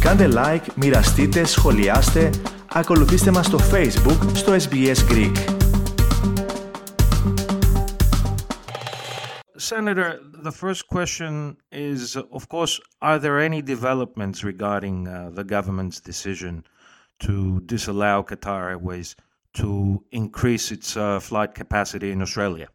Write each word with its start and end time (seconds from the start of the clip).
Κάντε 0.00 0.28
like, 0.32 0.74
μοιραστείτε, 0.74 1.44
σχολιάστε, 1.44 2.30
ακολουθήστε 2.72 3.30
μας 3.30 3.46
στο 3.46 3.58
Facebook, 3.72 4.30
στο 4.32 4.52
SBS 4.54 4.96
Greek. 5.10 5.36
Senator, 9.56 10.18
the 10.42 10.50
first 10.50 10.82
question 10.88 11.56
is 11.70 12.16
of 12.16 12.48
course, 12.48 12.80
are 13.00 13.18
there 13.18 13.38
any 13.48 13.62
developments 13.62 14.42
regarding 14.44 15.06
uh, 15.06 15.30
the 15.38 15.44
government's 15.44 16.00
decision 16.00 16.64
to 17.20 17.60
disallow 17.60 18.22
Qatar 18.30 18.62
Airways 18.72 19.14
to 19.60 20.04
increase 20.10 20.72
its 20.76 20.96
uh, 20.96 21.20
flight 21.20 21.54
capacity 21.54 22.10
in 22.10 22.20
Australia? 22.20 22.68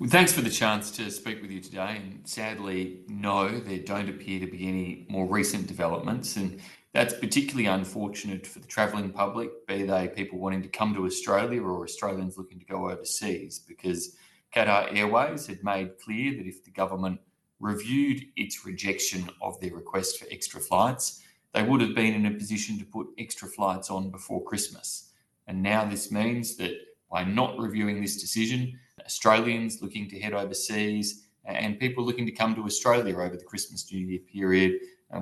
Well, 0.00 0.08
thanks 0.08 0.32
for 0.32 0.42
the 0.42 0.50
chance 0.50 0.92
to 0.92 1.10
speak 1.10 1.42
with 1.42 1.50
you 1.50 1.60
today. 1.60 2.00
And 2.00 2.20
sadly, 2.22 3.00
no, 3.08 3.58
there 3.58 3.80
don't 3.80 4.08
appear 4.08 4.38
to 4.38 4.46
be 4.46 4.68
any 4.68 5.06
more 5.10 5.26
recent 5.26 5.66
developments. 5.66 6.36
And 6.36 6.60
that's 6.92 7.14
particularly 7.14 7.66
unfortunate 7.66 8.46
for 8.46 8.60
the 8.60 8.68
travelling 8.68 9.10
public, 9.10 9.66
be 9.66 9.82
they 9.82 10.06
people 10.06 10.38
wanting 10.38 10.62
to 10.62 10.68
come 10.68 10.94
to 10.94 11.04
Australia 11.04 11.60
or 11.60 11.82
Australians 11.82 12.38
looking 12.38 12.60
to 12.60 12.64
go 12.64 12.88
overseas, 12.88 13.58
because 13.58 14.14
Qatar 14.54 14.96
Airways 14.96 15.48
had 15.48 15.64
made 15.64 15.98
clear 15.98 16.36
that 16.36 16.46
if 16.46 16.62
the 16.62 16.70
government 16.70 17.20
reviewed 17.58 18.22
its 18.36 18.64
rejection 18.64 19.28
of 19.42 19.58
their 19.58 19.74
request 19.74 20.20
for 20.20 20.26
extra 20.30 20.60
flights, 20.60 21.24
they 21.54 21.64
would 21.64 21.80
have 21.80 21.96
been 21.96 22.14
in 22.14 22.26
a 22.26 22.38
position 22.38 22.78
to 22.78 22.84
put 22.84 23.08
extra 23.18 23.48
flights 23.48 23.90
on 23.90 24.10
before 24.10 24.44
Christmas. 24.44 25.10
And 25.48 25.60
now 25.60 25.84
this 25.84 26.12
means 26.12 26.54
that 26.58 26.70
by 27.10 27.24
not 27.24 27.58
reviewing 27.58 28.00
this 28.00 28.20
decision, 28.20 28.78
Australians 29.08 29.80
looking 29.80 30.06
to 30.10 30.20
head 30.20 30.34
overseas 30.34 31.24
and 31.46 31.80
people 31.80 32.04
looking 32.04 32.26
to 32.26 32.32
come 32.32 32.54
to 32.54 32.64
Australia 32.64 33.16
over 33.16 33.36
the 33.36 33.44
Christmas 33.44 33.90
New 33.90 34.06
Year 34.06 34.20
period 34.30 34.72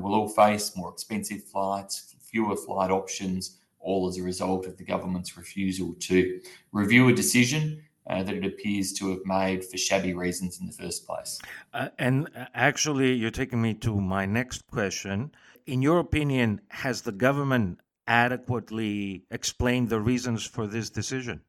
will 0.03 0.15
all 0.15 0.29
face 0.29 0.77
more 0.77 0.91
expensive 0.91 1.45
flights, 1.45 2.17
fewer 2.21 2.57
flight 2.57 2.91
options, 2.91 3.59
all 3.79 4.09
as 4.09 4.19
a 4.19 4.23
result 4.23 4.67
of 4.67 4.77
the 4.77 4.85
government's 4.85 5.37
refusal 5.37 5.95
to 6.01 6.41
review 6.73 7.09
a 7.09 7.15
decision 7.15 7.81
uh, 8.09 8.23
that 8.23 8.35
it 8.35 8.45
appears 8.45 8.93
to 8.93 9.11
have 9.11 9.25
made 9.25 9.65
for 9.65 9.77
shabby 9.77 10.15
reasons 10.15 10.61
in 10.61 10.67
the 10.67 10.73
first 10.73 11.07
place. 11.07 11.39
Uh, 11.73 11.89
and 11.99 12.29
uh, 12.37 12.47
actually, 12.55 13.13
you're 13.15 13.31
taking 13.31 13.63
me 13.63 13.75
to 13.75 14.01
my 14.01 14.27
next 14.27 14.67
question. 14.71 15.31
In 15.67 15.83
your 15.83 16.01
opinion, 16.01 16.61
has 16.69 17.03
the 17.03 17.13
government 17.13 17.81
adequately 18.09 19.25
explained 19.31 19.89
the 19.89 20.01
reasons 20.01 20.45
for 20.45 20.67
this 20.67 20.91
decision? 20.91 21.41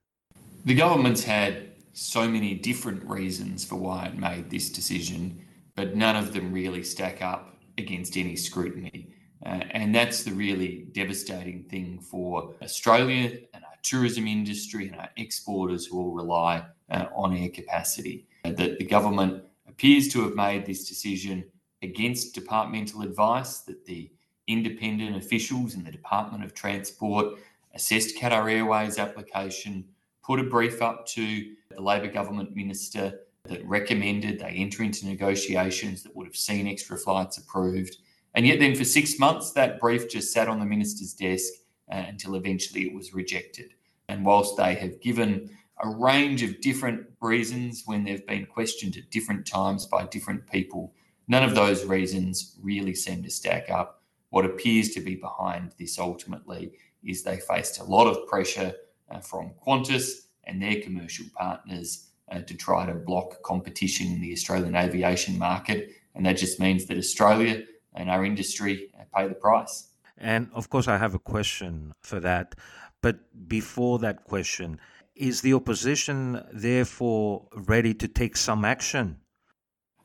The 0.66 0.76
government's 0.76 1.24
had 1.24 1.77
so 1.98 2.30
many 2.30 2.54
different 2.54 3.04
reasons 3.10 3.66
for 3.66 3.76
why 3.76 4.06
it 4.06 4.16
made 4.16 4.52
this 4.52 4.70
decision, 4.70 5.44
but 5.76 5.96
none 5.96 6.16
of 6.16 6.32
them 6.32 6.54
really 6.54 6.84
stack 6.84 7.24
up 7.24 7.58
against 7.80 8.18
any 8.18 8.36
scrutiny. 8.36 9.10
Uh, 9.44 9.62
and 9.72 9.96
that's 9.96 10.24
the 10.24 10.32
really 10.32 10.88
devastating 10.92 11.64
thing 11.64 12.00
for 12.00 12.54
Australia 12.62 13.40
and 13.52 13.64
our 13.64 13.74
tourism 13.82 14.28
industry 14.28 14.88
and 14.88 14.96
our 14.98 15.10
exporters 15.18 15.88
who 15.88 15.98
all 16.00 16.12
rely 16.12 16.64
uh, 16.92 17.06
on 17.16 17.36
air 17.36 17.50
capacity. 17.50 18.28
Uh, 18.46 18.52
that 18.52 18.78
the 18.78 18.86
government 18.86 19.44
appears 19.68 20.08
to 20.08 20.22
have 20.24 20.36
made 20.36 20.68
this 20.68 20.88
decision 20.88 21.44
against 21.82 22.36
departmental 22.36 23.02
advice, 23.02 23.60
that 23.60 23.86
the 23.86 24.12
independent 24.46 25.16
officials 25.16 25.74
in 25.74 25.84
the 25.84 25.92
Department 25.92 26.44
of 26.44 26.54
Transport 26.54 27.40
assessed 27.74 28.16
Qatar 28.18 28.52
Airways' 28.52 29.00
application, 29.00 29.84
put 30.28 30.40
a 30.40 30.44
brief 30.44 30.82
up 30.82 31.08
to 31.08 31.54
the 31.72 31.82
Labor 31.82 32.12
government 32.12 32.56
minister 32.56 33.22
that 33.46 33.66
recommended 33.66 34.40
they 34.40 34.50
enter 34.50 34.84
into 34.84 35.08
negotiations 35.08 36.04
that 36.04 36.16
would 36.16 36.28
have 36.28 36.36
seen 36.36 36.68
extra 36.68 36.98
flights 36.98 37.38
approved 37.38 37.96
and 38.38 38.46
yet, 38.46 38.60
then 38.60 38.76
for 38.76 38.84
six 38.84 39.18
months, 39.18 39.54
that 39.54 39.80
brief 39.80 40.08
just 40.08 40.32
sat 40.32 40.48
on 40.48 40.60
the 40.60 40.66
minister's 40.66 41.16
desk 41.16 41.54
uh, 41.92 42.04
until 42.08 42.36
eventually 42.36 42.84
it 42.84 42.94
was 42.94 43.12
rejected. 43.12 43.74
And 44.10 44.24
whilst 44.24 44.58
they 44.58 44.76
have 44.76 45.02
given 45.02 45.50
a 45.84 45.90
range 45.90 46.44
of 46.44 46.62
different 46.62 47.08
reasons 47.20 47.82
when 47.88 48.04
they've 48.04 48.28
been 48.28 48.46
questioned 48.46 48.96
at 48.96 49.10
different 49.10 49.48
times 49.48 49.88
by 49.88 50.06
different 50.06 50.46
people, 50.52 50.94
none 51.28 51.42
of 51.42 51.56
those 51.56 51.84
reasons 51.86 52.56
really 52.62 52.94
seem 52.94 53.24
to 53.24 53.30
stack 53.32 53.72
up. 53.72 54.04
What 54.30 54.46
appears 54.46 54.90
to 54.90 55.02
be 55.02 55.16
behind 55.16 55.72
this 55.80 55.98
ultimately 55.98 56.74
is 57.04 57.24
they 57.24 57.38
faced 57.38 57.80
a 57.80 57.86
lot 57.86 58.06
of 58.06 58.28
pressure 58.28 58.72
uh, 59.10 59.20
from 59.20 59.52
Qantas 59.66 60.27
and 60.48 60.62
their 60.62 60.82
commercial 60.82 61.26
partners 61.36 62.08
uh, 62.32 62.40
to 62.40 62.56
try 62.56 62.86
to 62.86 62.94
block 62.94 63.44
competition 63.44 64.08
in 64.08 64.22
the 64.22 64.34
Australian 64.34 64.76
aviation 64.76 65.38
market. 65.38 65.92
And 66.16 66.26
that 66.26 66.38
just 66.38 66.60
means 66.60 66.86
that 66.88 66.98
Australia 66.98 67.64
and 67.94 68.10
our 68.10 68.26
industry 68.26 68.90
pay 69.16 69.28
the 69.28 69.36
price. 69.36 69.90
And 70.18 70.50
of 70.54 70.70
course, 70.70 70.88
I 70.88 70.98
have 70.98 71.14
a 71.14 71.20
question 71.20 71.94
for 72.02 72.20
that. 72.22 72.56
But 73.02 73.20
before 73.48 74.00
that 74.00 74.24
question, 74.24 74.80
is 75.16 75.42
the 75.42 75.54
opposition 75.54 76.44
therefore 76.52 77.48
ready 77.54 77.94
to 77.96 78.08
take 78.08 78.36
some 78.38 78.66
action? 78.66 79.18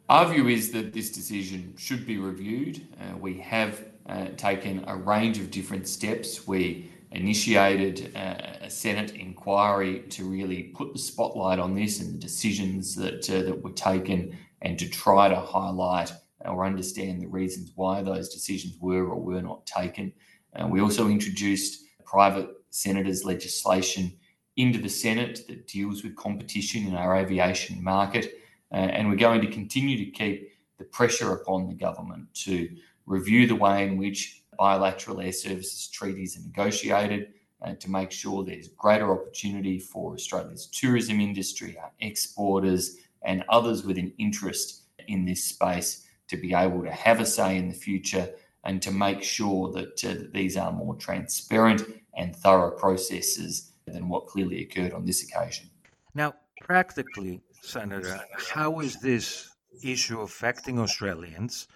Our 0.09 0.33
view 0.33 0.49
is 0.49 0.73
that 0.73 0.93
this 0.93 1.11
decision 1.11 1.75
should 1.79 2.07
be 2.07 2.19
reviewed. 2.19 2.87
Uh, 3.01 3.17
we 3.17 3.39
have 3.39 3.85
uh, 4.07 4.27
taken 4.37 4.85
a 4.87 4.97
range 4.97 5.39
of 5.39 5.51
different 5.51 5.89
steps. 5.89 6.47
We 6.47 6.91
initiated 7.15 8.13
uh, 8.17 8.59
a 8.63 8.71
Senate 8.71 9.13
inquiry 9.13 10.01
to 10.11 10.25
really 10.25 10.65
put 10.75 10.93
the 10.93 10.99
spotlight 10.99 11.59
on 11.59 11.75
this 11.75 12.01
and 12.01 12.15
the 12.15 12.19
decisions 12.19 12.95
that 12.97 13.29
uh, 13.31 13.43
that 13.43 13.63
were 13.63 13.73
taken, 13.73 14.37
and 14.63 14.79
to 14.79 14.89
try 14.89 15.29
to 15.29 15.37
highlight 15.37 16.13
or 16.45 16.67
understand 16.67 17.21
the 17.21 17.29
reasons 17.29 17.73
why 17.77 18.03
those 18.03 18.29
decisions 18.29 18.77
were 18.81 19.07
or 19.07 19.21
were 19.21 19.43
not 19.43 19.65
taken. 19.67 20.13
Uh, 20.55 20.67
we 20.67 20.81
also 20.81 21.09
introduced 21.09 21.85
private 22.05 22.49
senators' 22.71 23.25
legislation 23.25 24.13
into 24.57 24.79
the 24.79 24.89
Senate 24.89 25.41
that 25.49 25.67
deals 25.67 26.03
with 26.03 26.17
competition 26.17 26.87
in 26.87 26.95
our 26.95 27.17
aviation 27.17 27.83
market. 27.83 28.35
Uh, 28.73 28.77
and 28.77 29.09
we're 29.09 29.17
going 29.17 29.41
to 29.41 29.51
continue 29.51 29.97
to 30.05 30.11
keep 30.11 30.51
the 30.79 30.85
pressure 30.85 31.33
upon 31.33 31.69
the 31.69 31.75
government 31.75 32.27
to 32.35 32.69
review 33.07 33.47
the 33.47 33.55
way 33.55 33.87
in 33.87 33.97
which 33.97 34.42
bilateral 34.59 35.21
air 35.21 35.33
services 35.33 35.89
treaties 35.89 36.37
are 36.37 36.43
negotiated. 36.43 37.35
Uh, 37.65 37.75
to 37.77 37.89
make 37.89 38.11
sure 38.11 38.43
there's 38.43 38.67
greater 38.67 39.13
opportunity 39.13 39.79
for 39.79 40.15
Australia's 40.15 40.67
tourism 40.67 41.21
industry, 41.21 41.79
our 41.81 41.93
exporters, 42.01 42.97
and 43.23 43.45
others 43.49 43.85
with 43.85 43.97
an 43.99 44.13
interest 44.19 44.83
in 45.07 45.25
this 45.25 45.45
space 45.45 46.05
to 46.27 46.37
be 46.37 46.55
able 46.55 46.83
to 46.83 46.91
have 46.91 47.21
a 47.21 47.27
say 47.27 47.57
in 47.57 47.69
the 47.69 47.75
future 47.75 48.29
and 48.65 48.81
to 48.83 48.91
make 48.91 49.23
sure 49.23 49.71
that, 49.73 50.05
uh, 50.05 50.15
that 50.15 50.33
these 50.33 50.57
are 50.57 50.73
more 50.73 50.95
transparent 50.97 51.83
and 52.17 52.35
thorough 52.37 52.71
processes 52.71 53.73
than 53.87 54.09
what 54.09 54.27
clearly 54.27 54.63
occurred 54.63 54.93
on 54.93 55.05
this 55.05 55.23
occasion. 55.23 55.69
Now, 56.15 56.35
practically, 56.61 57.41
Senator, 57.63 58.21
how 58.37 58.81
is 58.81 59.01
this 59.01 59.51
issue 59.83 60.21
affecting 60.21 60.79
Australians 60.79 61.69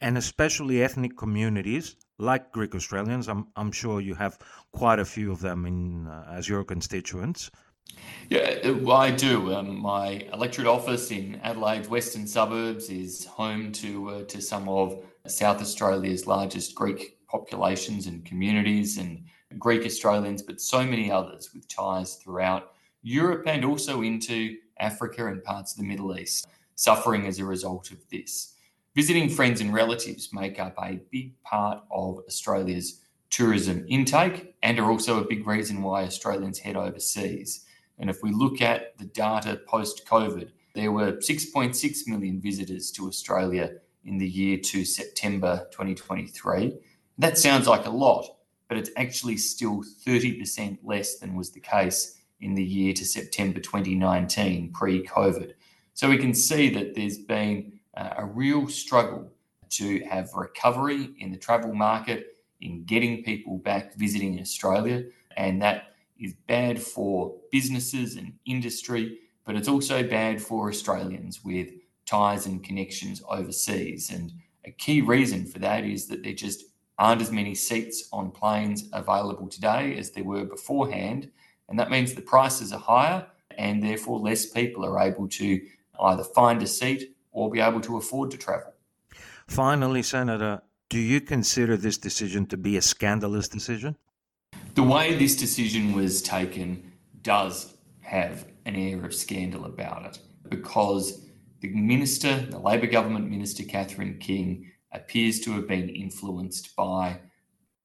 and 0.00 0.16
especially 0.16 0.82
ethnic 0.82 1.16
communities 1.16 1.96
like 2.20 2.52
Greek 2.52 2.74
Australians? 2.74 3.28
I'm, 3.28 3.48
I'm 3.56 3.72
sure 3.72 4.00
you 4.00 4.14
have 4.14 4.38
quite 4.72 4.98
a 4.98 5.04
few 5.04 5.32
of 5.32 5.40
them 5.40 5.66
in, 5.66 6.06
uh, 6.06 6.32
as 6.32 6.48
your 6.48 6.64
constituents. 6.64 7.50
Yeah, 8.28 8.72
I 8.90 9.10
do. 9.10 9.54
Um, 9.54 9.80
my 9.80 10.24
electorate 10.32 10.68
office 10.68 11.10
in 11.10 11.40
Adelaide's 11.42 11.88
western 11.88 12.26
suburbs 12.26 12.88
is 12.88 13.24
home 13.24 13.72
to 13.72 14.10
uh, 14.10 14.22
to 14.24 14.40
some 14.40 14.68
of 14.68 15.02
South 15.26 15.60
Australia's 15.60 16.26
largest 16.26 16.76
Greek 16.76 17.18
populations 17.26 18.06
and 18.06 18.24
communities, 18.24 18.98
and 18.98 19.24
Greek 19.58 19.84
Australians, 19.84 20.42
but 20.42 20.60
so 20.60 20.84
many 20.84 21.10
others 21.10 21.50
with 21.52 21.66
ties 21.68 22.16
throughout 22.16 22.72
Europe 23.02 23.44
and 23.46 23.64
also 23.64 24.02
into 24.02 24.56
Africa 24.78 25.26
and 25.26 25.42
parts 25.42 25.72
of 25.72 25.78
the 25.78 25.84
Middle 25.84 26.16
East, 26.16 26.46
suffering 26.74 27.26
as 27.26 27.38
a 27.38 27.44
result 27.44 27.90
of 27.90 27.98
this. 28.10 28.54
Visiting 28.96 29.28
friends 29.28 29.60
and 29.60 29.72
relatives 29.72 30.32
make 30.32 30.58
up 30.58 30.74
a 30.82 31.00
big 31.12 31.40
part 31.42 31.84
of 31.92 32.18
Australia's 32.26 33.02
tourism 33.30 33.84
intake 33.88 34.56
and 34.64 34.80
are 34.80 34.90
also 34.90 35.20
a 35.22 35.26
big 35.26 35.46
reason 35.46 35.80
why 35.80 36.02
Australians 36.02 36.58
head 36.58 36.74
overseas. 36.74 37.64
And 38.00 38.10
if 38.10 38.20
we 38.20 38.32
look 38.32 38.60
at 38.60 38.98
the 38.98 39.04
data 39.04 39.60
post 39.68 40.06
COVID, 40.06 40.50
there 40.74 40.90
were 40.90 41.12
6.6 41.12 42.08
million 42.08 42.40
visitors 42.40 42.90
to 42.92 43.06
Australia 43.06 43.74
in 44.04 44.18
the 44.18 44.28
year 44.28 44.58
to 44.58 44.84
September 44.84 45.68
2023. 45.70 46.76
That 47.18 47.38
sounds 47.38 47.68
like 47.68 47.86
a 47.86 47.90
lot, 47.90 48.26
but 48.68 48.76
it's 48.76 48.90
actually 48.96 49.36
still 49.36 49.84
30% 50.04 50.78
less 50.82 51.20
than 51.20 51.36
was 51.36 51.52
the 51.52 51.60
case 51.60 52.18
in 52.40 52.56
the 52.56 52.64
year 52.64 52.92
to 52.94 53.04
September 53.04 53.60
2019 53.60 54.72
pre 54.72 55.06
COVID. 55.06 55.52
So 55.94 56.08
we 56.08 56.18
can 56.18 56.34
see 56.34 56.70
that 56.70 56.96
there's 56.96 57.18
been 57.18 57.79
Uh, 57.96 58.10
a 58.18 58.24
real 58.24 58.68
struggle 58.68 59.30
to 59.68 60.00
have 60.04 60.32
recovery 60.34 61.10
in 61.18 61.30
the 61.30 61.36
travel 61.36 61.74
market, 61.74 62.36
in 62.60 62.84
getting 62.84 63.22
people 63.22 63.58
back 63.58 63.94
visiting 63.94 64.38
Australia, 64.40 65.04
and 65.36 65.60
that 65.62 65.94
is 66.18 66.34
bad 66.46 66.80
for 66.80 67.34
businesses 67.50 68.16
and 68.16 68.32
industry, 68.44 69.18
but 69.44 69.56
it's 69.56 69.68
also 69.68 70.02
bad 70.02 70.40
for 70.40 70.68
Australians 70.68 71.42
with 71.44 71.70
ties 72.04 72.46
and 72.46 72.62
connections 72.62 73.22
overseas. 73.28 74.10
And 74.10 74.32
a 74.64 74.70
key 74.70 75.00
reason 75.00 75.46
for 75.46 75.58
that 75.60 75.84
is 75.84 76.06
that 76.08 76.22
there 76.22 76.34
just 76.34 76.64
aren't 76.98 77.22
as 77.22 77.32
many 77.32 77.54
seats 77.54 78.08
on 78.12 78.30
planes 78.30 78.88
available 78.92 79.48
today 79.48 79.96
as 79.96 80.10
there 80.10 80.24
were 80.24 80.44
beforehand. 80.44 81.30
And 81.68 81.78
that 81.78 81.90
means 81.90 82.12
the 82.12 82.20
prices 82.20 82.72
are 82.72 82.78
higher 82.78 83.26
and 83.56 83.82
therefore 83.82 84.20
less 84.20 84.46
people 84.46 84.84
are 84.84 85.00
able 85.00 85.28
to 85.28 85.60
either 86.02 86.24
find 86.24 86.62
a 86.62 86.66
seat 86.66 87.14
or 87.32 87.50
be 87.50 87.60
able 87.60 87.80
to 87.80 87.96
afford 87.96 88.30
to 88.30 88.36
travel. 88.36 88.72
Finally, 89.46 90.02
Senator, 90.02 90.62
do 90.88 90.98
you 90.98 91.20
consider 91.20 91.76
this 91.76 91.98
decision 91.98 92.46
to 92.46 92.56
be 92.56 92.76
a 92.76 92.82
scandalous 92.82 93.48
decision? 93.48 93.96
The 94.74 94.82
way 94.82 95.14
this 95.14 95.36
decision 95.36 95.92
was 95.92 96.22
taken 96.22 96.92
does 97.22 97.74
have 98.00 98.46
an 98.66 98.76
air 98.76 99.04
of 99.04 99.14
scandal 99.14 99.64
about 99.64 100.06
it 100.06 100.18
because 100.48 101.24
the 101.60 101.68
minister, 101.68 102.46
the 102.50 102.58
Labor 102.58 102.86
government 102.86 103.30
minister, 103.30 103.62
Catherine 103.64 104.18
King, 104.18 104.70
appears 104.92 105.40
to 105.40 105.52
have 105.52 105.68
been 105.68 105.88
influenced 105.88 106.74
by 106.74 107.20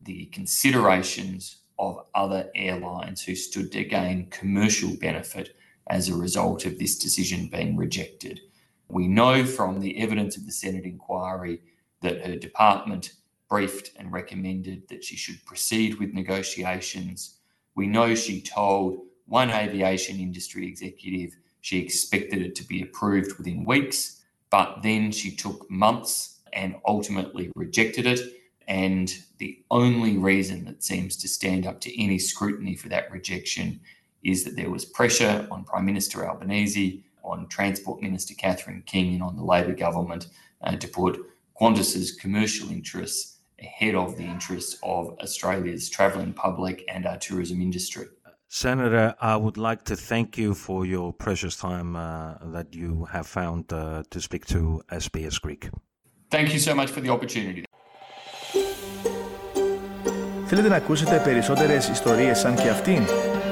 the 0.01 0.25
considerations 0.27 1.57
of 1.77 2.05
other 2.15 2.49
airlines 2.55 3.21
who 3.21 3.35
stood 3.35 3.71
to 3.71 3.83
gain 3.83 4.29
commercial 4.29 4.95
benefit 4.97 5.55
as 5.89 6.09
a 6.09 6.15
result 6.15 6.65
of 6.65 6.79
this 6.79 6.97
decision 6.97 7.49
being 7.51 7.75
rejected. 7.75 8.39
We 8.87 9.07
know 9.07 9.45
from 9.45 9.79
the 9.79 9.97
evidence 9.99 10.37
of 10.37 10.45
the 10.45 10.51
Senate 10.51 10.85
inquiry 10.85 11.61
that 12.01 12.25
her 12.25 12.35
department 12.35 13.13
briefed 13.49 13.91
and 13.97 14.11
recommended 14.11 14.87
that 14.89 15.03
she 15.03 15.15
should 15.15 15.43
proceed 15.45 15.95
with 15.95 16.13
negotiations. 16.13 17.37
We 17.75 17.87
know 17.87 18.15
she 18.15 18.41
told 18.41 18.99
one 19.27 19.49
aviation 19.49 20.19
industry 20.19 20.67
executive 20.67 21.35
she 21.65 21.79
expected 21.79 22.43
it 22.43 22.53
to 22.57 22.63
be 22.63 22.83
approved 22.83 23.39
within 23.39 23.65
weeks, 23.65 24.21
but 24.51 24.83
then 24.83 25.11
she 25.11 25.35
took 25.35 25.67
months 25.67 26.41
and 26.53 26.75
ultimately 26.87 27.51
rejected 27.55 28.05
it. 28.05 28.19
And 28.67 29.11
the 29.39 29.63
only 29.71 30.15
reason 30.19 30.65
that 30.65 30.83
seems 30.83 31.17
to 31.17 31.27
stand 31.27 31.65
up 31.65 31.81
to 31.81 31.99
any 31.99 32.19
scrutiny 32.19 32.75
for 32.75 32.89
that 32.89 33.11
rejection 33.11 33.79
is 34.23 34.43
that 34.43 34.55
there 34.55 34.69
was 34.69 34.85
pressure 34.85 35.47
on 35.49 35.63
Prime 35.63 35.85
Minister 35.85 36.29
Albanese, 36.29 37.03
on 37.24 37.48
Transport 37.48 38.02
Minister 38.02 38.34
Catherine 38.34 38.82
King, 38.86 39.14
and 39.14 39.22
on 39.22 39.36
the 39.36 39.44
Labor 39.44 39.74
government 39.74 40.28
uh, 40.62 40.76
to 40.76 40.88
put 40.88 41.20
Qantas's 41.60 42.12
commercial 42.12 42.70
interests 42.70 43.38
ahead 43.60 43.94
of 43.94 44.16
the 44.16 44.24
interests 44.24 44.78
of 44.82 45.16
Australia's 45.20 45.88
travelling 45.90 46.32
public 46.32 46.84
and 46.88 47.06
our 47.06 47.18
tourism 47.18 47.60
industry. 47.60 48.06
Senator, 48.48 49.14
I 49.20 49.36
would 49.36 49.56
like 49.56 49.84
to 49.84 49.94
thank 49.94 50.36
you 50.36 50.54
for 50.54 50.84
your 50.84 51.12
precious 51.12 51.56
time 51.56 51.94
uh, 51.94 52.34
that 52.54 52.74
you 52.74 53.06
have 53.12 53.26
found 53.26 53.72
uh, 53.72 54.02
to 54.10 54.20
speak 54.20 54.44
to 54.46 54.82
SBS 54.90 55.40
Greek. 55.40 55.70
Thank 56.30 56.52
you 56.52 56.58
so 56.58 56.74
much 56.74 56.90
for 56.90 57.00
the 57.00 57.10
opportunity. 57.10 57.64
Θέλετε 60.46 60.68
να 60.68 60.76
ακούσετε 60.76 61.20
περισσότερες 61.24 61.88
ιστορίες 61.88 62.38
σαν 62.38 62.54
και 62.54 62.68
αυτήν? 62.68 63.02